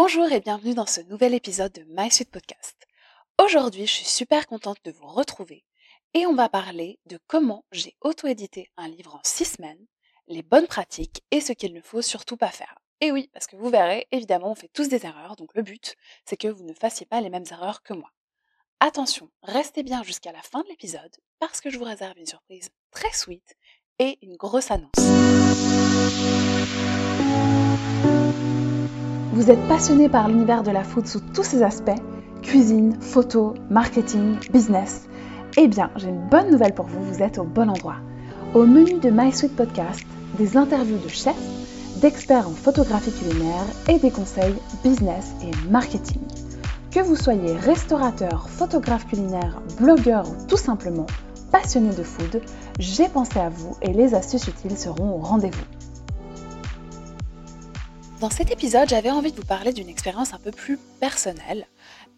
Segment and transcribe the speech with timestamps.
[0.00, 2.86] Bonjour et bienvenue dans ce nouvel épisode de My Suite Podcast.
[3.44, 5.64] Aujourd'hui, je suis super contente de vous retrouver
[6.14, 9.84] et on va parler de comment j'ai auto-édité un livre en six semaines,
[10.28, 12.78] les bonnes pratiques et ce qu'il ne faut surtout pas faire.
[13.00, 15.96] Et oui, parce que vous verrez, évidemment, on fait tous des erreurs, donc le but,
[16.24, 18.12] c'est que vous ne fassiez pas les mêmes erreurs que moi.
[18.78, 22.70] Attention, restez bien jusqu'à la fin de l'épisode parce que je vous réserve une surprise
[22.92, 23.56] très sweet
[23.98, 24.92] et une grosse annonce.
[29.38, 32.00] Vous êtes passionné par l'univers de la food sous tous ses aspects
[32.42, 35.08] cuisine, photo, marketing, business.
[35.56, 37.98] Eh bien, j'ai une bonne nouvelle pour vous, vous êtes au bon endroit.
[38.54, 40.02] Au menu de My Sweet Podcast,
[40.38, 41.36] des interviews de chefs,
[42.00, 46.22] d'experts en photographie culinaire et des conseils business et marketing.
[46.90, 51.06] Que vous soyez restaurateur, photographe culinaire, blogueur ou tout simplement
[51.52, 52.42] passionné de food,
[52.80, 55.77] j'ai pensé à vous et les astuces utiles seront au rendez-vous.
[58.20, 61.68] Dans cet épisode, j'avais envie de vous parler d'une expérience un peu plus personnelle,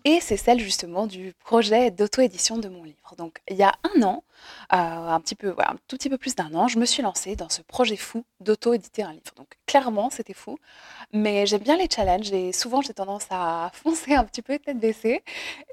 [0.05, 3.15] et c'est celle justement du projet d'auto-édition de mon livre.
[3.19, 4.25] Donc il y a un an,
[4.73, 5.55] euh, un petit peu,
[5.89, 9.03] tout petit peu plus d'un an, je me suis lancée dans ce projet fou d'auto-éditer
[9.03, 9.33] un livre.
[9.37, 10.59] Donc clairement, c'était fou,
[11.13, 14.79] mais j'aime bien les challenges et souvent j'ai tendance à foncer un petit peu tête
[14.79, 15.23] baissée.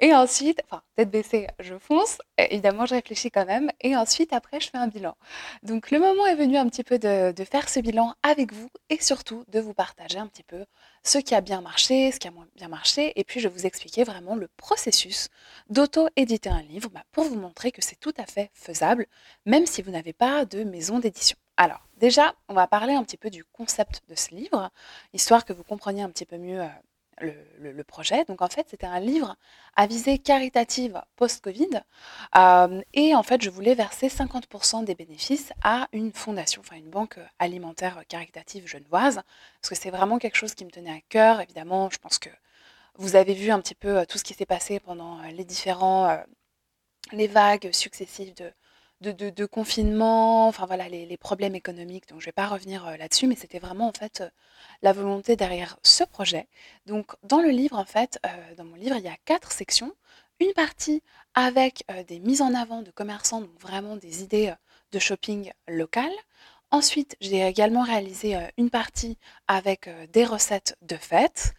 [0.01, 4.59] Et ensuite, enfin tête baissée, je fonce, évidemment je réfléchis quand même, et ensuite après
[4.59, 5.15] je fais un bilan.
[5.63, 9.01] Donc le moment est venu un petit peu de faire ce bilan avec vous et
[9.01, 10.65] surtout de vous partager un petit peu
[11.07, 13.53] ce qui a bien marché, ce qui a moins bien marché, et puis je vais
[13.53, 15.29] vous expliquer vraiment le processus
[15.69, 19.07] d'auto-éditer un livre bah, pour vous montrer que c'est tout à fait faisable,
[19.45, 21.37] même si vous n'avez pas de maison d'édition.
[21.55, 24.69] Alors, déjà, on va parler un petit peu du concept de ce livre,
[25.13, 26.67] histoire que vous compreniez un petit peu mieux euh,
[27.19, 28.25] le, projet.
[28.25, 29.35] Donc en fait, c'était un livre
[29.75, 31.81] à visée caritative post-Covid.
[32.35, 36.89] Euh, et en fait, je voulais verser 50% des bénéfices à une fondation, enfin une
[36.89, 39.21] banque alimentaire caritative genevoise,
[39.61, 41.41] parce que c'est vraiment quelque chose qui me tenait à cœur.
[41.41, 42.29] Évidemment, je pense que
[42.95, 45.45] vous avez vu un petit peu euh, tout ce qui s'est passé pendant euh, les
[45.45, 46.17] différents,
[47.11, 48.51] les vagues successives de,
[49.01, 52.07] de, confinement, voilà, les, problèmes économiques.
[52.07, 54.29] Donc je ne vais pas revenir euh, là-dessus, mais c'était vraiment en fait euh,
[54.81, 56.47] la volonté derrière ce projet.
[56.85, 59.93] Donc dans le livre, en fait, euh, dans mon livre, il y a quatre sections.
[60.39, 61.01] Une partie
[61.33, 64.53] avec des mises en avant de commerçants, donc vraiment des idées
[64.91, 66.11] de shopping local.
[66.69, 71.55] Ensuite, j'ai également réalisé une partie avec des recettes de fête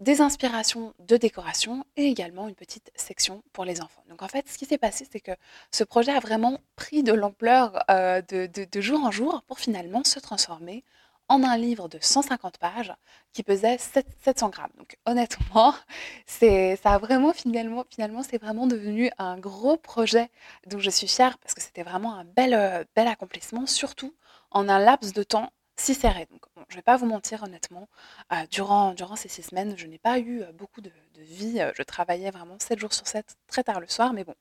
[0.00, 4.02] des inspirations de décoration et également une petite section pour les enfants.
[4.08, 5.32] Donc en fait, ce qui s'est passé, c'est que
[5.70, 10.18] ce projet a vraiment pris de l'ampleur euh, de, jour en jour pour finalement se
[10.18, 10.84] transformer
[11.28, 12.92] en un livre de 150 pages
[13.32, 14.72] qui pesait 700 grammes.
[14.78, 15.74] Donc honnêtement,
[16.26, 20.30] c'est ça a vraiment finalement, finalement c'est vraiment devenu un gros projet
[20.66, 24.14] dont je suis fière parce que c'était vraiment un bel, euh, bel accomplissement, surtout
[24.50, 26.26] en un laps de temps si serré.
[26.30, 27.88] Donc, je ne vais pas vous mentir honnêtement,
[28.32, 31.60] euh, durant, durant ces six semaines, je n'ai pas eu euh, beaucoup de, vie.
[31.60, 34.34] Euh, je travaillais vraiment 7 jours sur 7, très tard le soir, mais bon,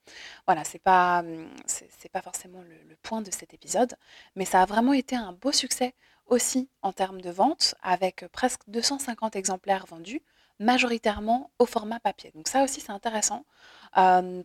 [0.46, 3.96] voilà, c'est pas, hum, c'est pas forcément le, point de cet épisode,
[4.36, 5.94] mais ça a vraiment été un beau succès
[6.26, 10.22] aussi en termes de vente, avec presque 250 exemplaires vendus,
[10.60, 12.32] majoritairement au format papier.
[12.36, 13.46] Donc ça aussi, c'est intéressant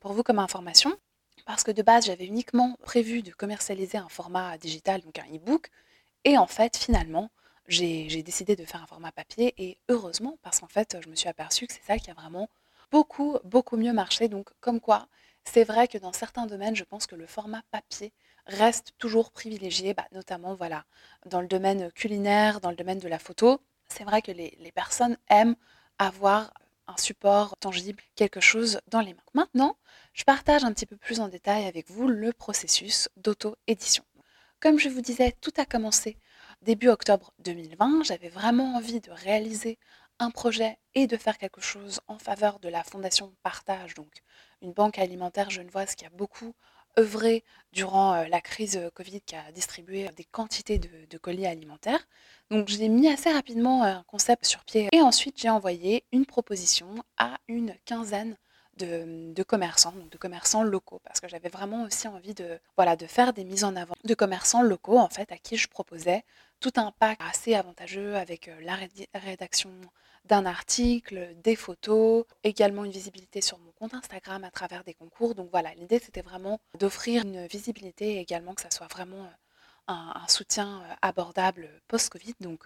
[0.00, 0.96] pour vous comme information.
[1.46, 5.68] Parce que de base, j'avais uniquement prévu de commercialiser un format digital, donc un e-book,
[6.24, 7.30] et en fait, finalement,
[7.66, 11.28] j'ai décidé de faire un format papier et heureusement parce qu'en fait, je me suis
[11.28, 12.48] aperçue que c'est ça qui a vraiment
[12.90, 14.28] beaucoup, beaucoup mieux marché.
[14.28, 15.08] Donc comme quoi,
[15.44, 18.12] c'est vrai que dans certains domaines, je pense que le format papier
[18.46, 20.84] reste toujours privilégié, bah, notamment voilà,
[21.26, 23.60] dans le domaine culinaire, dans le domaine de la photo.
[23.88, 25.56] C'est vrai que les, les personnes aiment
[25.98, 26.52] avoir
[26.86, 29.22] un support tangible, quelque chose dans les mains.
[29.32, 29.76] Maintenant,
[30.12, 34.04] je partage un petit peu plus en détail avec vous le processus d'auto-édition.
[34.64, 36.16] Comme je vous disais, tout a commencé
[36.62, 38.02] début octobre 2020.
[38.02, 39.78] J'avais vraiment envie de réaliser
[40.18, 44.22] un projet et de faire quelque chose en faveur de la Fondation Partage, donc
[44.62, 46.54] une banque alimentaire genevoise qui a beaucoup
[46.98, 52.08] œuvré durant euh, la crise Covid, qui a distribué des quantités de, colis alimentaires.
[52.50, 57.04] Donc j'ai mis assez rapidement un concept sur pied et ensuite j'ai envoyé une proposition
[57.18, 58.38] à une quinzaine
[58.76, 63.06] de, commerçants, donc de commerçants locaux, parce que j'avais vraiment aussi envie de, voilà, de
[63.06, 66.24] faire des mises en avant de commerçants locaux, en fait, à qui je proposais
[66.60, 68.78] tout un pack assez avantageux avec euh, la
[69.18, 69.70] rédaction
[70.24, 75.34] d'un article, des photos, également une visibilité sur mon compte Instagram à travers des concours.
[75.34, 79.28] Donc voilà, l'idée c'était vraiment d'offrir une visibilité et également que ça soit vraiment euh,
[79.88, 82.34] un, soutien euh, abordable post-Covid.
[82.40, 82.64] Donc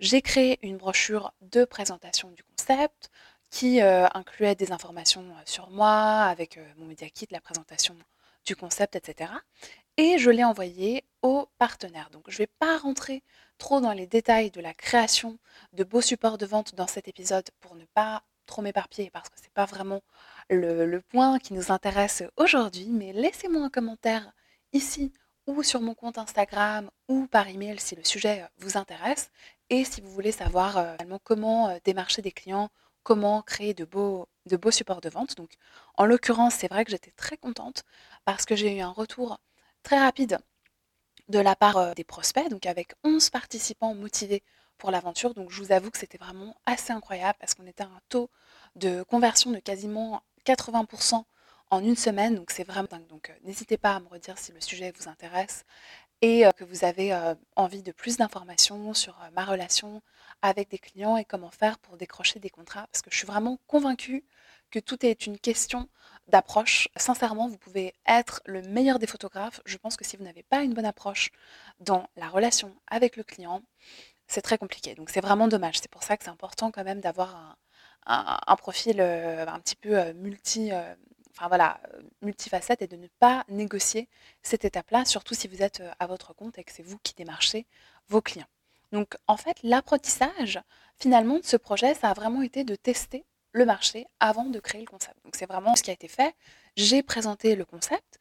[0.00, 3.10] j'ai créé une brochure de présentation du concept,
[3.50, 7.96] qui euh, incluait des informations euh, sur moi, avec euh, mon Media Kit, la présentation
[8.44, 9.30] du concept, etc.
[9.96, 12.10] et je l'ai envoyé aux partenaires.
[12.10, 13.22] Donc je ne vais pas rentrer
[13.58, 15.38] trop dans les détails de la création
[15.72, 19.38] de beaux supports de vente dans cet épisode pour ne pas trop m'éparpiller parce que
[19.38, 20.00] ce n'est pas vraiment
[20.48, 24.32] le, point qui nous intéresse aujourd'hui, mais laissez-moi un commentaire
[24.72, 25.12] ici
[25.46, 29.30] ou sur mon compte Instagram ou par email si le sujet vous intéresse
[29.68, 32.70] et si vous voulez savoir comment démarcher des clients,
[33.08, 34.28] comment créer de beaux,
[34.70, 35.34] supports de vente.
[35.34, 35.52] Donc
[35.96, 37.84] en l'occurrence, c'est vrai que j'étais très contente
[38.26, 39.40] parce que j'ai eu un retour
[39.82, 40.38] très rapide
[41.30, 44.42] de la part euh, des prospects, donc avec 11 participants motivés
[44.76, 45.32] pour l'aventure.
[45.32, 48.28] Donc je vous avoue que c'était vraiment assez incroyable parce qu'on était à un taux
[48.76, 51.24] de conversion de quasiment 80%
[51.70, 52.34] en une semaine.
[52.34, 52.88] Donc c'est vraiment.
[53.08, 55.64] Donc euh, n'hésitez pas à me redire si le sujet vous intéresse
[56.20, 57.18] et euh, que vous avez
[57.56, 60.02] envie de plus d'informations sur ma relation
[60.42, 62.86] avec des clients et comment faire pour décrocher des contrats.
[62.92, 64.24] Parce que je suis vraiment convaincue
[64.70, 65.88] que tout est une question
[66.28, 66.88] d'approche.
[66.96, 69.60] Sincèrement, vous pouvez être le meilleur des photographes.
[69.64, 71.30] Je pense que si vous n'avez pas une bonne approche
[71.80, 73.62] dans la relation avec le client,
[74.26, 74.94] c'est très compliqué.
[74.94, 75.78] Donc c'est vraiment dommage.
[75.80, 77.56] C'est pour ça que c'est important quand même d'avoir
[78.06, 80.94] un, profil euh, un petit peu euh, multi, euh,
[81.30, 81.80] enfin voilà,
[82.22, 84.08] multifacette et de ne pas négocier
[84.42, 87.66] cette étape-là, surtout si vous êtes à votre compte et que c'est vous qui démarchez
[88.08, 88.46] vos clients.
[88.92, 90.60] Donc en fait, l'apprentissage
[90.98, 94.80] finalement de ce projet, ça a vraiment été de tester le marché avant de créer
[94.80, 95.16] le concept.
[95.24, 96.34] Donc c'est vraiment ce qui a été fait.
[96.76, 98.18] J'ai présenté le concept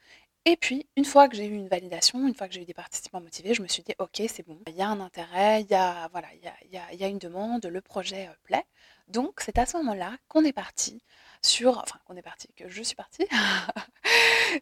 [0.49, 2.73] et puis, une fois que j'ai eu une validation, une fois que j'ai eu des
[2.73, 5.67] participants motivés, je me suis dit, OK, c'est bon, il y a un intérêt, il
[5.67, 6.29] y a, voilà,
[6.63, 8.63] il y a, une demande, le projet euh, plaît.
[9.09, 11.03] Donc, c'est à ce moment-là qu'on est parti
[11.41, 13.27] sur, enfin, qu'on est parti, que je suis partie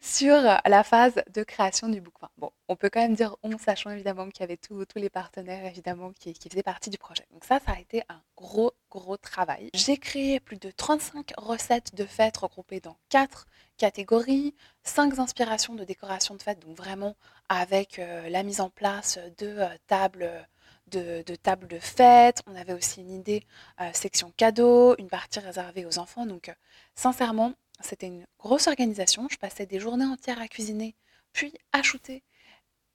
[0.03, 2.13] sur la phase de création du book.
[2.37, 5.65] bon, on peut quand même dire on, sachant évidemment qu'il y avait tous les partenaires
[5.65, 7.25] évidemment qui, faisaient partie du projet.
[7.31, 9.69] Donc ça, ça a été un gros, gros travail.
[9.73, 13.45] J'ai créé plus de 35 recettes de fêtes regroupées dans 4
[13.77, 17.15] catégories, 5 inspirations de décoration de fêtes, donc vraiment
[17.49, 20.47] avec euh, la mise en place de euh, tables
[20.87, 22.41] de, tables de fête.
[22.47, 23.43] On avait aussi une idée
[23.81, 26.25] euh, section cadeaux, une partie réservée aux enfants.
[26.25, 26.53] Donc,
[26.95, 29.27] sincèrement, c'était une grosse organisation.
[29.29, 30.95] Je passais des journées entières à cuisiner,
[31.33, 32.23] puis à shooter.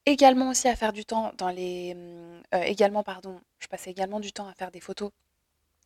[0.06, 1.94] Également aussi à faire du temps dans les...
[2.54, 5.10] Euh, également, pardon, je passais également du temps à faire des photos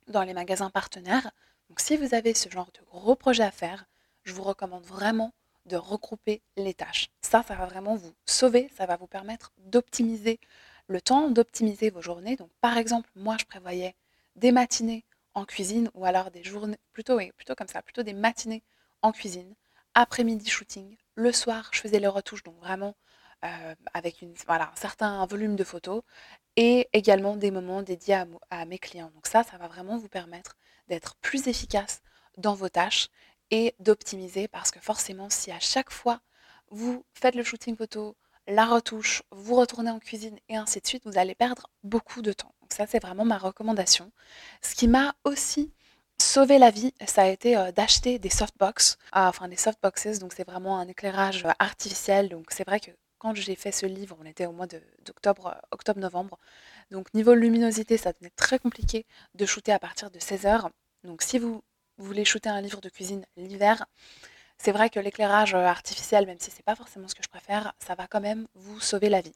[0.06, 1.30] dans les magasins partenaires.
[1.68, 3.86] Donc si vous avez ce genre de gros projet à faire,
[4.22, 5.32] je vous recommande vraiment
[5.66, 7.08] de regrouper les tâches.
[7.22, 10.38] Ça, ça va vraiment vous sauver, ça va vous permettre d'optimiser
[10.86, 12.36] le temps, d'optimiser vos journées.
[12.36, 13.94] Donc par exemple, moi je prévoyais
[14.36, 15.04] des matinées
[15.34, 18.62] en cuisine ou alors des journées, plutôt, plutôt comme ça, plutôt des matinées
[19.04, 19.54] en cuisine,
[19.94, 22.96] après-midi shooting, le soir je faisais les retouches, donc vraiment
[23.44, 26.02] euh, avec une, voilà, un certain volume de photos
[26.56, 29.12] et également des moments dédiés à, à mes clients.
[29.14, 30.56] Donc ça, ça va vraiment vous permettre
[30.88, 32.02] d'être plus efficace
[32.38, 33.08] dans vos tâches
[33.50, 36.20] et d'optimiser parce que forcément si à chaque fois
[36.70, 38.16] vous faites le shooting photo,
[38.46, 42.32] la retouche, vous retournez en cuisine et ainsi de suite, vous allez perdre beaucoup de
[42.32, 42.54] temps.
[42.62, 44.10] Donc ça, c'est vraiment ma recommandation.
[44.62, 45.72] Ce qui m'a aussi
[46.20, 50.32] sauvé la vie, ça a été euh, d'acheter des softbox, ah, enfin des softboxes, donc
[50.32, 52.28] c'est vraiment un éclairage euh, artificiel.
[52.28, 54.66] Donc c'est vrai que quand j'ai fait ce livre, on était au mois
[55.04, 56.38] d'octobre, euh, octobre-novembre.
[56.90, 60.68] Donc niveau luminosité, ça devenait très compliqué de shooter à partir de 16h.
[61.04, 61.62] Donc si vous
[61.98, 63.86] voulez shooter un livre de cuisine l'hiver,
[64.58, 67.94] c'est vrai que l'éclairage artificiel, même si c'est pas forcément ce que je préfère, ça
[67.94, 69.34] va quand même vous sauver la vie.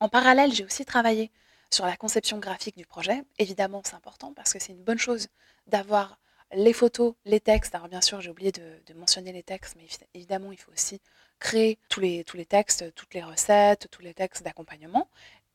[0.00, 1.30] En parallèle, j'ai aussi travaillé
[1.70, 3.24] sur la conception graphique du projet.
[3.38, 5.28] Évidemment, c'est important parce que c'est une bonne chose
[5.68, 6.18] d'avoir
[6.52, 7.74] les photos, les textes.
[7.74, 11.00] Alors bien sûr, j'ai oublié de, mentionner les textes, mais évidemment, il faut aussi
[11.38, 15.08] créer tous les, textes, toutes les recettes, tous les textes d'accompagnement.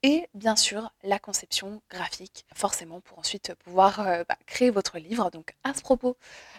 [0.05, 5.31] Et bien sûr, la conception graphique, forcément, pour ensuite pouvoir euh, bah, créer votre livre.
[5.31, 6.17] Donc à ce propos,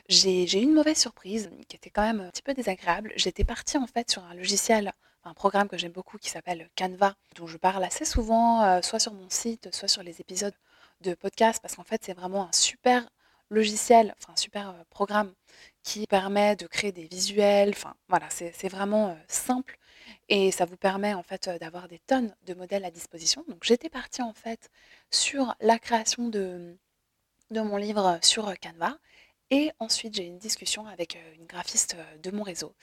[0.08, 3.12] j'ai eu une mauvaise surprise qui était quand même un petit peu désagréable.
[3.16, 4.92] J'étais partie en fait sur un logiciel
[5.24, 8.98] un programme que j'aime beaucoup qui s'appelle Canva, dont je parle assez souvent, euh, soit
[8.98, 10.54] sur mon site, soit sur les épisodes
[11.00, 13.08] de podcast, parce qu'en fait, c'est vraiment un super
[13.50, 15.32] logiciel, enfin un super euh, programme
[15.82, 17.74] qui permet de créer des visuels.
[18.08, 19.78] Voilà, c'est vraiment euh, simple
[20.28, 23.44] et ça vous permet en fait d'avoir des tonnes de modèles à disposition.
[23.48, 24.70] Donc, j'étais partie en fait
[25.10, 26.76] sur la création de,
[27.50, 28.98] de mon livre sur Canva.
[29.50, 32.74] Et ensuite, j'ai eu une discussion avec une graphiste de mon réseau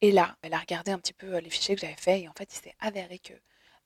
[0.00, 2.32] et là, elle a regardé un petit peu les fichiers que j'avais faits et en
[2.32, 3.34] fait, il s'est avéré que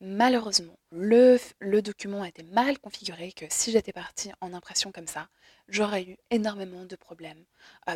[0.05, 1.39] malheureusement, le,
[1.81, 5.29] document a été mal configuré, que si j'étais partie en impression comme ça,
[5.69, 7.45] j'aurais eu énormément de problèmes,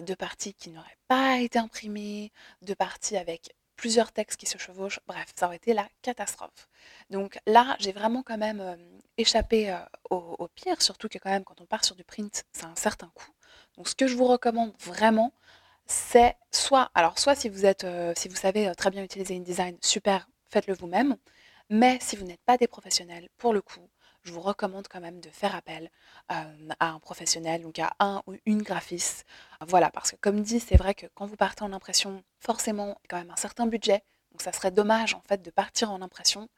[0.03, 5.01] de parties qui n'auraient pas été imprimées, de parties avec plusieurs textes qui se chevauchent,
[5.07, 6.69] bref, ça aurait été la catastrophe.
[7.11, 8.77] Donc là, j'ai vraiment quand même
[9.17, 9.77] échappé
[10.11, 12.75] au, au, pire, surtout que quand même quand on part sur du print, c'est un
[12.75, 13.31] certain coût.
[13.77, 15.33] Donc ce que je vous recommande vraiment,
[15.87, 19.37] c'est soit, alors soit si vous êtes, euh, si vous savez euh, très bien utiliser
[19.37, 21.17] InDesign, super, faites-le vous-même.
[21.71, 23.89] Mais si vous n'êtes pas des professionnels, pour le coup,
[24.25, 25.91] je vous recommande quand même de faire appel
[26.33, 29.25] euh, à un professionnel, donc à un ou une graphiste.
[29.67, 32.89] Voilà, parce que comme dit, c'est vrai que quand vous partez en impression, forcément, il
[32.89, 34.03] y a quand même un certain budget.
[34.33, 36.49] Donc ça serait dommage en fait de partir en impression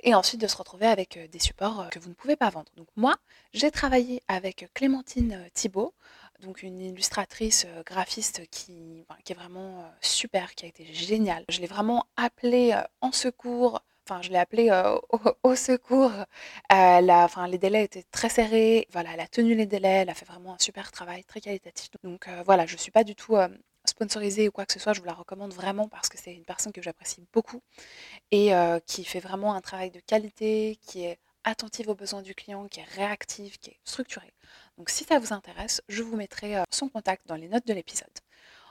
[0.00, 2.50] et ensuite de se retrouver avec euh, des supports euh, que vous ne pouvez pas
[2.50, 2.70] vendre.
[2.76, 3.16] Donc moi,
[3.52, 5.94] j'ai travaillé avec Clémentine Thibault,
[6.40, 11.44] donc une illustratrice graphiste qui, qui est vraiment super, qui a été géniale.
[11.48, 14.70] Je l'ai vraiment appelée en secours enfin, je l'ai appelée
[15.42, 16.12] au, secours.
[16.70, 18.86] enfin, les délais étaient très serrés.
[18.92, 20.02] Voilà, elle a tenu les délais.
[20.02, 21.90] Elle a fait vraiment un super travail, très qualitatif.
[22.04, 23.36] Donc voilà, je ne suis pas du tout
[23.84, 24.92] sponsorisée ou quoi que ce soit.
[24.92, 27.62] Je vous la recommande vraiment parce que c'est une personne que j'apprécie beaucoup
[28.30, 28.52] et
[28.86, 32.80] qui fait vraiment un travail de qualité, qui est attentive aux besoins du client, qui
[32.80, 34.32] est réactive, qui est structurée.
[34.78, 38.08] Donc si ça vous intéresse, je vous mettrai son contact dans les notes de l'épisode.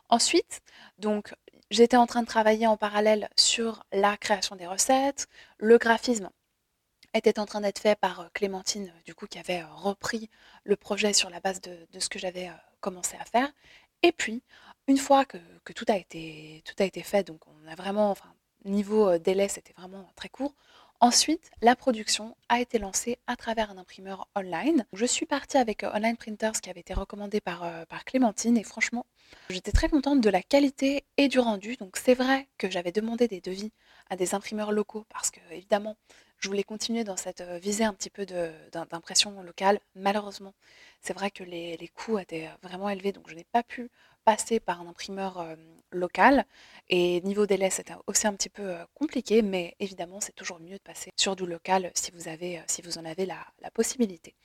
[0.10, 0.62] Ensuite,
[1.00, 1.34] donc
[1.76, 5.28] j'étais en train de travailler en parallèle sur la création des recettes,
[5.58, 6.30] le graphisme
[7.14, 10.30] était en train d'être fait par euh, Clémentine, du coup, qui avait euh, repris
[10.64, 13.52] le projet sur la base de, ce que j'avais euh, commencé à faire.
[14.04, 14.42] Et puis,
[14.88, 15.38] une fois que,
[15.74, 18.34] tout, a été, tout a été fait, donc on a vraiment, enfin,
[18.66, 20.56] niveau délai, c'était vraiment très court,
[21.06, 24.88] Ensuite, la production a été lancée à travers un imprimeur online.
[24.92, 28.58] Je suis partie avec euh, Online Printers qui avait été recommandé par, euh, par Clémentine
[28.58, 29.06] et franchement,
[29.52, 31.76] j'étais très contente de la qualité et du rendu.
[31.76, 33.72] Donc c'est vrai que j'avais demandé des devis
[34.10, 35.96] à des imprimeurs locaux parce que évidemment,
[36.40, 39.80] je voulais continuer dans cette euh, visée un petit peu d'impression locale.
[39.94, 40.56] Malheureusement,
[41.02, 43.92] c'est vrai que les, les, coûts étaient vraiment élevés, donc je n'ai pas pu
[44.26, 45.46] passer par un imprimeur
[45.92, 46.46] local.
[46.90, 50.84] Et niveau délai, c'était aussi un petit peu compliqué, mais évidemment, c'est toujours mieux de
[50.84, 54.36] passer sur du local si vous, avez, si vous en avez la, possibilité.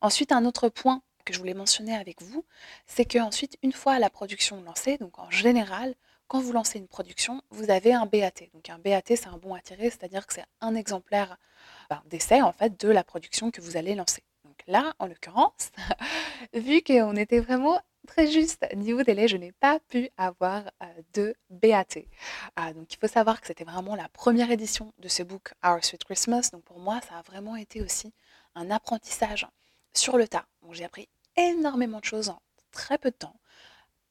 [0.00, 2.44] Ensuite, un autre point que je voulais mentionner avec vous,
[2.86, 5.94] c'est qu'ensuite, une fois la production lancée, donc en général,
[6.26, 8.32] quand vous lancez une production, vous avez un BAT.
[8.52, 11.36] Donc un BAT, c'est un bon à tirer, c'est-à-dire que c'est un exemplaire
[11.90, 14.22] ben, d'essai en fait de la production que vous allez lancer.
[14.44, 15.70] Donc là, en l'occurrence,
[16.54, 18.66] vu qu'on était vraiment très juste.
[18.74, 20.70] Niveau délai, je n'ai pas pu avoir
[21.14, 21.84] de BAT.
[22.56, 25.84] Ah, donc il faut savoir que c'était vraiment la première édition de ce book Our
[25.84, 26.50] Sweet Christmas.
[26.52, 28.12] Donc pour moi, ça a vraiment été aussi
[28.54, 29.46] un apprentissage
[29.92, 30.46] sur le tas.
[30.72, 32.40] j'ai appris énormément de choses en
[32.72, 33.36] très peu de temps.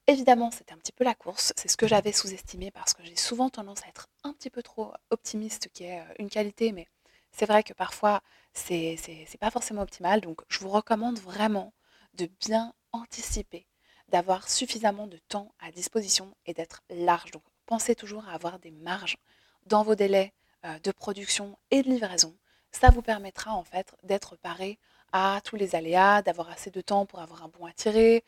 [0.08, 1.54] Évidemment, c'était un petit peu la course.
[1.56, 4.62] C'est ce que j'avais sous-estimé parce que j'ai souvent tendance à être un petit peu
[4.62, 6.88] trop optimiste, qui est une qualité, mais
[7.32, 8.22] c'est vrai que parfois,
[8.54, 8.98] c'est
[9.40, 10.20] pas forcément optimal.
[10.22, 11.74] Donc, je vous recommande vraiment
[12.16, 13.66] de bien anticiper
[14.14, 17.32] d'avoir suffisamment de temps à disposition et d'être large.
[17.32, 19.18] Donc pensez toujours à avoir des marges
[19.66, 20.34] dans vos délais
[20.66, 22.36] euh, de production et de livraison.
[22.72, 24.78] Ça vous permettra en fait d'être paré
[25.14, 28.24] à tous les aléas, d'avoir assez de temps pour avoir un bon à tirer.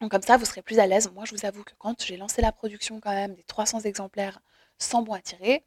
[0.00, 1.08] Donc comme ça, vous serez plus à l'aise.
[1.14, 4.40] Moi, je vous avoue que quand j'ai lancé la production quand même des 300 exemplaires
[4.78, 5.62] sans bon à tirer,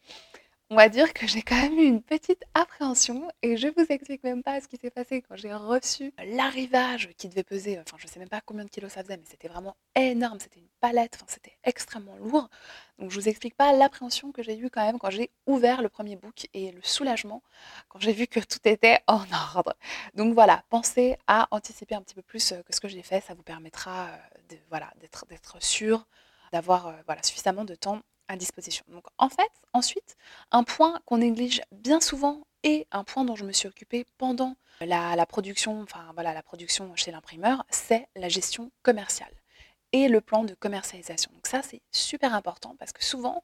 [0.70, 4.24] on va dire que j'ai quand même eu une petite appréhension et je vous explique
[4.24, 8.08] même pas ce qui s'est passé quand j'ai reçu l'arrivage qui devait peser, enfin je
[8.08, 11.15] sais même pas combien de kilos ça faisait, mais c'était vraiment énorme, c'était une palette,
[11.15, 12.50] enfin c'était extrêmement lourd.
[12.98, 15.89] Donc je vous explique pas l'appréhension que j'ai eue quand même quand j'ai ouvert le
[15.89, 17.43] premier book et le soulagement
[17.89, 19.75] quand j'ai vu que tout était en ordre.
[20.15, 23.22] Donc voilà, pensez à anticiper un petit peu plus euh, que ce que j'ai fait,
[23.22, 24.17] ça vous permettra euh,
[24.50, 25.25] de, voilà, d'être,
[25.60, 26.08] sûr
[26.51, 28.01] d'avoir euh, voilà, suffisamment de temps
[28.38, 28.86] disposition.
[28.89, 30.15] Donc en fait, ensuite,
[30.51, 34.56] un point qu'on néglige bien souvent et un point dont je me suis occupée pendant
[34.82, 39.34] la, production, enfin voilà, la production chez l'imprimeur, c'est la gestion commerciale
[39.92, 41.32] et le plan de commercialisation.
[41.34, 43.44] Donc ça, c'est super important parce que souvent,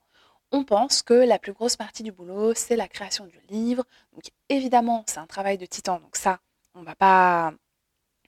[0.52, 3.84] on pense que la plus grosse partie du boulot, c'est la création du livre.
[4.12, 6.40] Donc évidemment, c'est un travail de titan, donc ça,
[6.74, 7.52] on va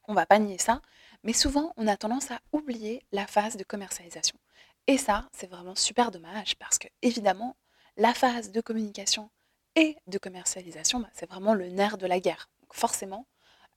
[0.09, 0.81] on va pas nier ça.
[1.25, 4.37] Mais souvent, on a tendance à oublier la phase de commercialisation.
[4.87, 7.57] Et ça, c'est vraiment super dommage parce que, évidemment,
[7.97, 9.31] la phase de communication
[9.77, 12.51] et de commercialisation, bah, c'est vraiment le nerf de la guerre.
[12.63, 13.27] Donc forcément,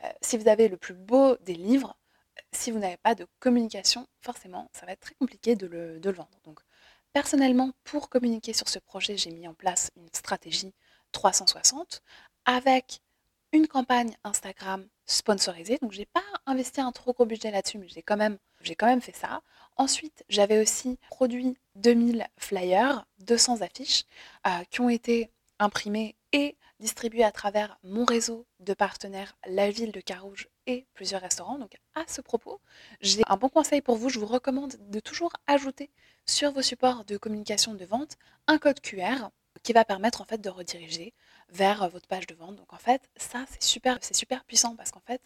[0.04, 1.96] euh, si vous avez le plus beau des livres,
[2.38, 6.00] euh, si vous n'avez pas de communication, forcément, ça va être très compliqué de le,
[6.00, 6.40] de le vendre.
[6.44, 6.60] Donc,
[7.14, 10.74] personnellement, pour communiquer sur ce projet, j'ai mis en place une stratégie
[11.12, 12.02] 360
[12.46, 13.02] avec
[13.54, 15.78] une campagne Instagram sponsorisée.
[15.82, 18.88] Donc, j'ai pas investi un trop gros budget là-dessus, mais j'ai quand même, j'ai quand
[18.88, 19.42] même fait ça.
[19.78, 24.04] Ensuite, j'avais aussi produit 2000 flyers, 200 affiches
[24.48, 29.92] euh, qui ont été imprimées et distribuées à travers mon réseau de partenaires, la ville
[29.92, 31.58] de Carouge et plusieurs restaurants.
[31.58, 32.60] Donc à ce propos,
[33.02, 34.10] j'ai un bon conseil pour vous.
[34.10, 35.90] Je vous recommande de toujours ajouter
[36.26, 39.30] sur vos supports de communication de vente un code QR
[39.66, 41.14] qui va permettre en fait de rediriger
[41.50, 42.56] vers votre page de vente.
[42.56, 45.22] Donc en fait, ça c'est super, c'est super puissant parce qu'en fait,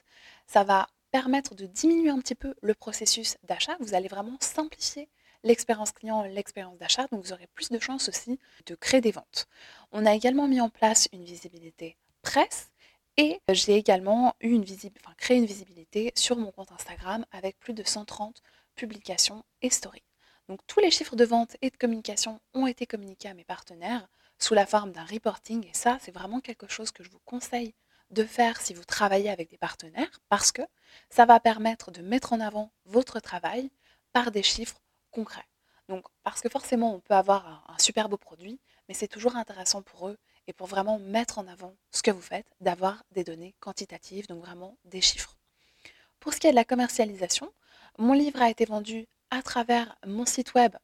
[0.48, 3.76] ça va permettre de diminuer un petit peu le processus d'achat.
[3.82, 5.10] Vous allez vraiment simplifier
[5.44, 9.48] l'expérience client, l'expérience d'achat, donc vous aurez plus de chances aussi de créer des ventes.
[9.92, 12.72] On a également mis en place une visibilité presse
[13.18, 17.74] et j'ai également eu une enfin, créé une visibilité sur mon compte Instagram avec plus
[17.74, 18.42] de 130
[18.76, 20.09] publications et stories.
[20.50, 24.10] Donc tous les chiffres de vente et de communication ont été communiqués à mes partenaires
[24.40, 27.76] sous la forme d'un reporting et ça c'est vraiment quelque chose que je vous conseille
[28.10, 30.64] de faire si vous travaillez avec des partenaires parce que
[31.12, 33.70] ça va permettre de mettre en avant votre travail
[34.12, 35.46] par des chiffres concrets.
[35.88, 39.84] Donc, parce que forcément, on peut avoir un, super beau produit, mais c'est toujours intéressant
[39.84, 43.56] pour eux et pour vraiment mettre en avant ce que vous faites, d'avoir des données
[43.60, 45.38] quantitatives, donc vraiment des chiffres.
[46.20, 47.52] Pour ce qui est de la commercialisation,
[47.98, 50.76] mon livre a été vendu à travers mon site web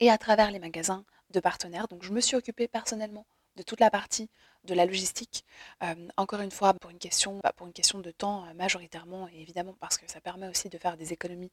[0.00, 1.88] et à travers les magasins de partenaires.
[1.88, 3.26] Donc, je me suis occupée personnellement
[3.56, 4.30] de toute la partie
[4.64, 5.44] de la logistique.
[5.82, 9.28] Euh, encore une fois, pour une question, bah, pour une question de temps euh, majoritairement,
[9.28, 11.50] et évidemment parce que ça permet aussi de faire des économies.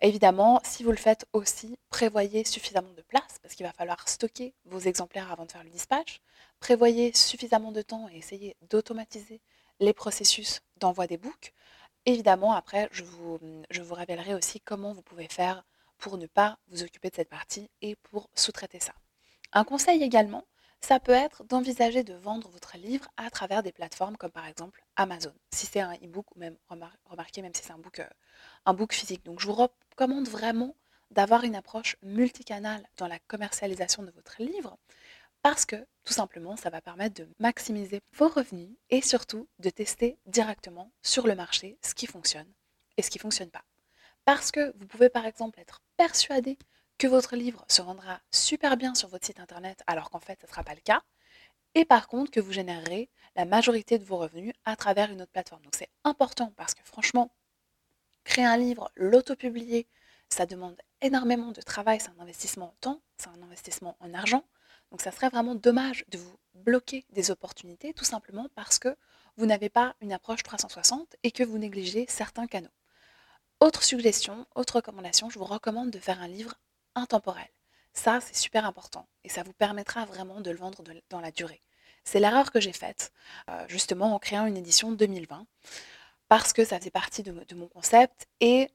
[0.00, 4.54] Évidemment, si vous le faites aussi, prévoyez suffisamment de place, parce qu'il va falloir stocker
[4.66, 6.20] vos exemplaires avant de faire le dispatch.
[6.60, 9.40] Prévoyez suffisamment de temps et essayez d'automatiser
[9.80, 11.52] les processus d'envoi des books.
[12.08, 13.38] Évidemment, après, je vous,
[13.68, 15.62] je vous révélerai aussi comment vous pouvez faire
[15.98, 18.94] pour ne pas vous occuper de cette partie et pour sous-traiter ça.
[19.52, 20.46] Un conseil également,
[20.80, 24.82] ça peut être d'envisager de vendre votre livre à travers des plateformes comme par exemple
[24.96, 26.56] Amazon, si c'est un e-book ou même,
[27.10, 28.04] remarquez, même si c'est un euh,
[28.64, 29.22] un book physique.
[29.26, 30.74] Donc je vous recommande vraiment
[31.10, 34.78] d'avoir une approche multicanale dans la commercialisation de votre livre
[35.50, 40.18] parce que tout simplement ça va permettre de maximiser vos revenus et surtout de tester
[40.26, 42.52] directement sur le marché ce qui fonctionne
[42.98, 43.64] et ce qui ne fonctionne pas.
[44.26, 46.58] Parce que vous pouvez par exemple être persuadé
[46.98, 50.44] que votre livre se vendra super bien sur votre site internet alors qu'en fait ce
[50.44, 51.00] ne sera pas le cas.
[51.74, 55.32] Et par contre que vous générerez la majorité de vos revenus à travers une autre
[55.32, 55.62] plateforme.
[55.62, 57.32] Donc c'est important parce que franchement,
[58.24, 59.88] créer un livre, l'auto-publier,
[60.28, 64.44] ça demande énormément de travail, c'est un investissement en temps, c'est un investissement en argent.
[64.90, 68.96] Donc ça serait vraiment dommage de vous bloquer des opportunités tout simplement parce que
[69.36, 72.68] vous n'avez pas une approche 360 et que vous négligez certains canaux.
[73.60, 76.54] Autre suggestion, autre recommandation, je vous recommande de faire un livre
[76.94, 77.48] intemporel.
[77.92, 81.62] Ça, c'est super important et ça vous permettra vraiment de le vendre dans la durée.
[82.04, 83.12] C'est l'erreur que j'ai faite,
[83.50, 85.46] euh, justement, en créant une édition 2020,
[86.28, 88.70] parce que ça faisait partie de, mon concept et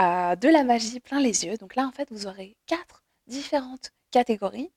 [0.00, 1.56] euh, de la magie plein les yeux.
[1.56, 4.72] Donc là, en fait, vous aurez quatre différentes catégories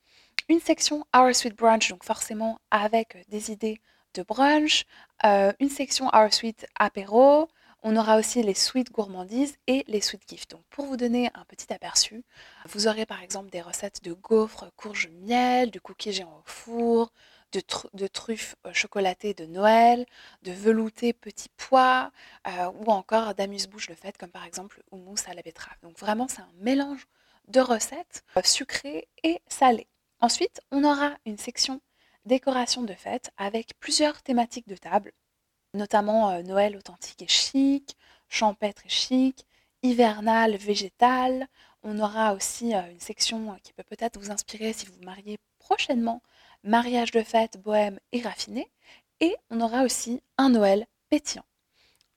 [0.48, 3.82] une section Our Sweet Brunch, donc forcément avec des idées
[4.14, 4.86] de brunch,
[5.26, 7.50] euh, une section Our Sweet Apéro,
[7.84, 10.52] on aura aussi les sweet gourmandises et les sweet gifts.
[10.52, 12.24] Donc pour vous donner un petit aperçu,
[12.66, 17.12] vous aurez par exemple des recettes de gaufres courge miel, de cookies géants au four,
[17.94, 20.06] de, truffes chocolatées de Noël,
[20.44, 22.12] de veloutés petits pois,
[22.46, 25.78] ou encore d'amuse-bouche le fait, comme par exemple houmous à la betterave.
[25.82, 27.08] Donc vraiment c'est un mélange
[27.48, 29.88] de recettes euh, sucrées et salées.
[30.20, 31.82] Ensuite, on aura une section
[32.26, 35.14] décoration de fête avec plusieurs thématiques de table,
[35.74, 37.96] notamment Noël authentique et chic,
[38.28, 39.46] champêtre et chic,
[39.84, 41.48] hivernal, végétal.
[41.84, 46.22] On aura aussi une section qui peut peut-être vous inspirer si vous vous mariez prochainement,
[46.64, 48.70] mariage de fête, bohème et raffiné.
[49.20, 51.46] Et on aura aussi un Noël pétillant.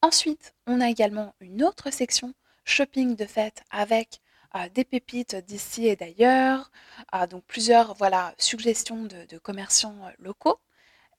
[0.03, 4.21] Ensuite, on a également une autre section shopping de fête avec
[4.57, 6.71] euh, des pépites d'ici et d'ailleurs,
[7.15, 10.59] euh, donc plusieurs voilà, suggestions de, commerçants euh, locaux.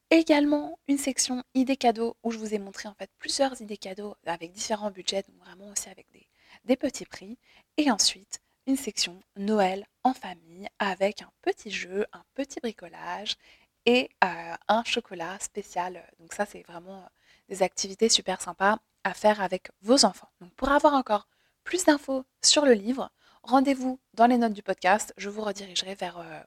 [0.10, 4.16] Également une section idées cadeaux où je vous ai montré en fait plusieurs idées cadeaux
[4.26, 6.28] avec différents budgets, donc vraiment aussi avec des,
[6.66, 7.38] des petits prix.
[7.78, 13.38] Et ensuite une section Noël en famille avec un petit jeu, un petit bricolage
[13.86, 16.04] et un chocolat spécial.
[16.20, 17.10] Donc ça c'est vraiment
[17.50, 20.30] des activités super sympas à faire avec vos enfants.
[20.40, 21.28] Donc pour avoir encore
[21.64, 23.12] plus d'infos sur le livre,
[23.44, 25.14] rendez-vous dans les notes du podcast.
[25.18, 26.40] Je vous redirigerai vers, euh,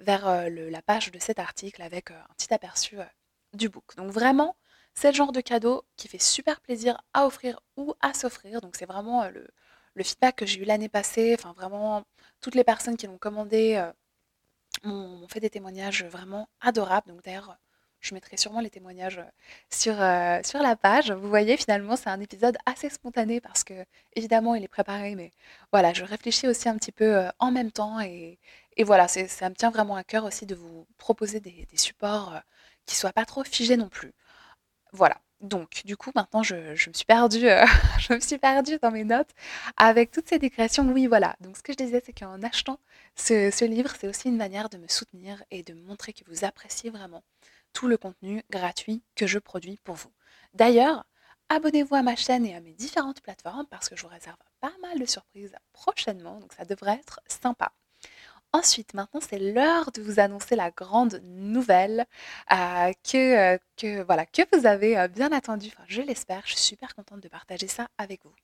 [0.00, 2.96] vers euh, la page de cet article avec euh, un petit aperçu
[3.54, 3.96] du book.
[3.96, 4.56] Donc vraiment,
[4.94, 8.60] c'est le genre de cadeau qui fait super plaisir à offrir ou à s'offrir.
[8.60, 9.46] Donc c'est vraiment le,
[9.94, 11.34] le, feedback que j'ai eu l'année passée.
[11.38, 12.04] Enfin vraiment,
[12.40, 13.82] toutes les personnes qui l'ont commandé
[14.84, 17.08] m'ont fait des témoignages vraiment adorables.
[17.08, 17.56] Donc d'ailleurs,
[18.02, 19.24] je mettrai sûrement les témoignages euh,
[19.70, 21.12] sur, euh, sur la page.
[21.12, 25.30] Vous voyez, finalement, c'est un épisode assez spontané parce que, évidemment, il est préparé, mais
[25.72, 28.38] voilà, je réfléchis aussi un petit peu euh, en même temps et,
[28.76, 32.40] et voilà, ça me tient vraiment à cœur aussi de vous proposer des, supports
[32.86, 34.12] qui soient pas trop figés non plus.
[34.92, 35.20] Voilà.
[35.42, 37.48] Donc, du coup, maintenant, je, me suis perdue,
[37.98, 39.30] je me suis perdue dans mes notes
[39.76, 40.88] avec toutes ces décréations.
[40.88, 41.34] Oui, voilà.
[41.40, 42.78] Donc, ce que je disais, c'est qu'en achetant
[43.16, 46.90] ce, livre, c'est aussi une manière de me soutenir et de montrer que vous appréciez
[46.90, 47.24] vraiment
[47.72, 50.12] tout le contenu gratuit que je produis pour vous.
[50.54, 51.04] D'ailleurs,
[51.48, 54.72] abonnez-vous à ma chaîne et à mes différentes plateformes parce que je vous réserve pas
[54.80, 57.72] mal de surprises prochainement, donc ça devrait être sympa.
[58.54, 62.06] Ensuite, maintenant, c'est l'heure de vous annoncer la grande nouvelle
[62.52, 65.68] euh, que, euh, que, voilà, que vous avez euh, bien attendue.
[65.68, 68.34] Enfin, je l'espère, je suis super contente de partager ça avec vous.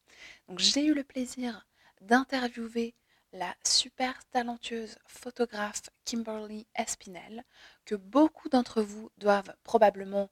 [0.49, 1.67] Donc, j'ai eu le plaisir
[2.01, 2.95] d'interviewer
[3.35, 7.45] la super talentueuse photographe Kimberly Espinel,
[7.85, 10.31] que beaucoup d'entre vous doivent probablement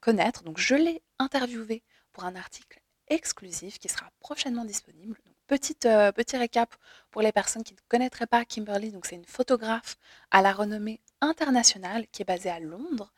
[0.00, 0.42] connaître.
[0.42, 5.20] Donc je l'ai interviewée pour un article exclusif qui sera prochainement disponible.
[5.52, 6.76] Euh, petit récap
[7.10, 8.92] pour les personnes qui ne connaîtraient pas Kimberly.
[8.92, 9.96] Donc c'est une photographe
[10.30, 13.12] à la renommée internationale qui est basée à Londres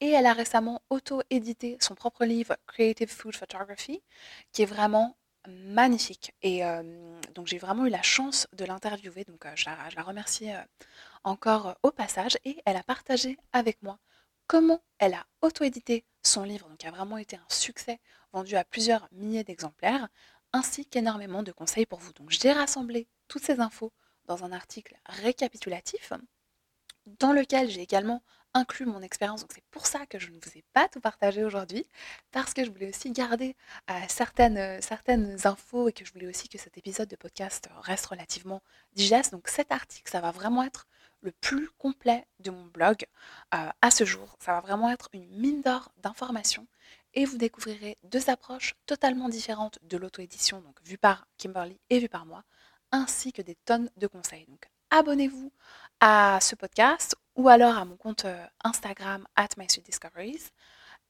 [0.00, 4.02] et elle a récemment auto-édité son propre livre Creative Food Photography
[4.52, 5.16] qui est vraiment
[5.48, 6.34] magnifique.
[6.42, 6.62] Et
[7.34, 10.50] donc j'ai vraiment eu la chance de l'interviewer, donc je, la, remercie
[11.24, 12.36] encore au passage.
[12.44, 13.98] Et elle a partagé avec moi
[14.46, 17.98] comment elle a auto-édité son livre, donc qui a vraiment été un succès,
[18.32, 20.08] vendu à plusieurs milliers d'exemplaires,
[20.52, 22.12] ainsi qu'énormément de conseils pour vous.
[22.14, 23.92] Donc j'ai rassemblé toutes ces infos
[24.26, 26.12] dans un article récapitulatif,
[27.20, 28.22] dans lequel j'ai également
[28.54, 29.40] inclus mon expérience.
[29.40, 31.86] Donc c'est pour ça que je ne vous ai pas tout partagé aujourd'hui,
[32.32, 33.56] parce que je voulais aussi garder
[33.90, 37.68] euh, certaines, euh, certaines infos et que je voulais aussi que cet épisode de podcast
[37.82, 38.62] reste relativement
[38.94, 39.32] digeste.
[39.32, 40.86] Donc cet article, ça va vraiment être
[41.20, 43.06] le plus complet de mon blog
[43.54, 44.36] euh, à ce jour.
[44.38, 46.66] Ça va vraiment être une mine d'or d'informations
[47.18, 52.08] et vous découvrirez deux approches totalement différentes de l'auto-édition, donc vue par Kimberly et vue
[52.08, 52.44] par moi,
[52.92, 54.46] ainsi que des tonnes de conseils.
[54.46, 55.52] Donc abonnez-vous
[55.98, 59.48] à ce podcast ou alors à mon compte euh, Instagram at
[59.84, 60.52] Discoveries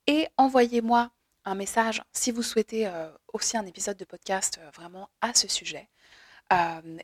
[0.06, 1.10] et envoyez-moi
[1.44, 5.46] un message si vous souhaitez euh, aussi un épisode de podcast euh, vraiment à ce
[5.46, 5.90] sujet.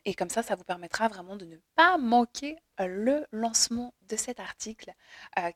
[0.03, 4.39] et comme ça, ça vous permettra vraiment de ne pas manquer le lancement de cet
[4.39, 4.91] article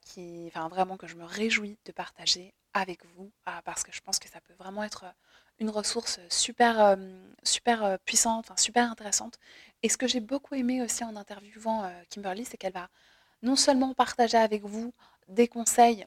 [0.02, 3.32] qui, enfin vraiment que je me réjouis de partager avec vous
[3.66, 5.06] parce que je pense que ça peut vraiment être
[5.60, 6.98] une ressource super,
[7.44, 9.40] super puissante, super intéressante.
[9.84, 12.90] Et ce que j'ai beaucoup aimé aussi en interviewant Kimberly, c'est qu'elle va
[13.42, 14.94] non seulement partager avec vous
[15.28, 16.06] des conseils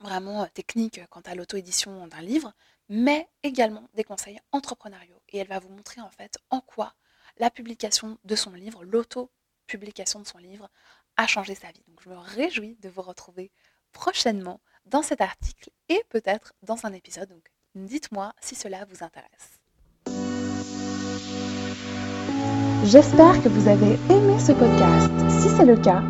[0.00, 2.52] vraiment techniques quant à l'auto-édition d'un livre,
[2.88, 5.20] mais également des conseils entrepreneuriaux.
[5.28, 6.94] Et elle va vous montrer en fait en quoi
[7.38, 10.68] la publication de son livre, l'auto-publication de son livre,
[11.16, 11.82] a changé sa vie.
[11.88, 13.50] Donc je me réjouis de vous retrouver
[13.92, 17.28] prochainement dans cet article et peut-être dans un épisode.
[17.28, 19.60] Donc dites-moi si cela vous intéresse.
[22.84, 25.12] J'espère que vous avez aimé ce podcast.
[25.28, 26.02] Si c'est le cas,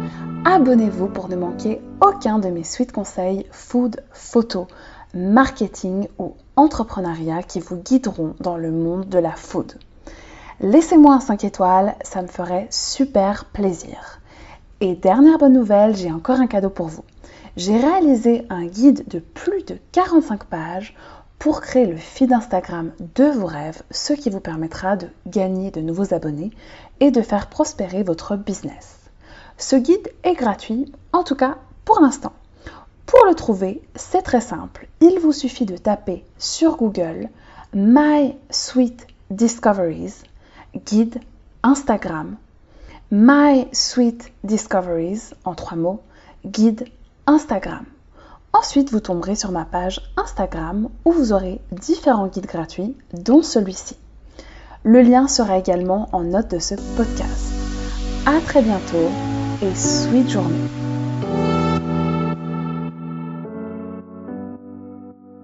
[0.45, 4.67] abonnez-vous pour ne manquer aucun de mes suites conseils food, photo,
[5.13, 9.75] marketing ou entrepreneuriat qui vous guideront dans le monde de la food.
[10.61, 14.21] Laissez-moi un 5 étoiles, ça me ferait super plaisir.
[14.81, 17.05] Et dernière bonne nouvelle, j'ai encore un cadeau pour vous.
[17.61, 20.97] J'ai réalisé un guide de plus de 45 pages
[21.39, 25.83] pour créer le feed Instagram de vos rêves, ce qui vous permettra de gagner de
[25.83, 26.53] nouveaux abonnés
[27.01, 29.01] et de faire prospérer votre business.
[29.59, 32.33] Ce guide est gratuit, en tout cas pour l'instant.
[33.05, 34.89] Pour le trouver, c'est très simple.
[35.03, 37.29] Il vous suffit de taper sur Google
[37.75, 40.15] My Sweet Discoveries,
[40.87, 41.21] guide
[41.63, 42.37] Instagram.
[43.11, 46.01] My Sweet Discoveries, en trois mots,
[46.47, 46.89] guide
[47.31, 47.85] Instagram.
[48.53, 53.97] Ensuite, vous tomberez sur ma page Instagram où vous aurez différents guides gratuits, dont celui-ci.
[54.83, 57.53] Le lien sera également en note de ce podcast.
[58.27, 59.11] À très bientôt
[59.63, 60.90] et sweet journée.